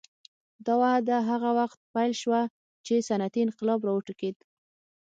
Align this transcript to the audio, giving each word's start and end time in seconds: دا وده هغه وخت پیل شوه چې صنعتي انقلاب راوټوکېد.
دا 0.65 0.73
وده 0.81 1.17
هغه 1.29 1.49
وخت 1.59 1.79
پیل 1.93 2.11
شوه 2.21 2.41
چې 2.85 3.05
صنعتي 3.07 3.39
انقلاب 3.43 3.79
راوټوکېد. 3.89 4.37